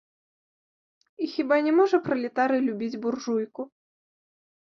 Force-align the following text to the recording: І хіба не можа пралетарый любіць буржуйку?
І 1.25 1.27
хіба 1.33 1.55
не 1.67 1.73
можа 1.79 1.97
пралетарый 2.07 2.61
любіць 2.69 2.99
буржуйку? 3.03 3.61